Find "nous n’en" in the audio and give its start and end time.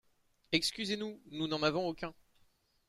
1.29-1.61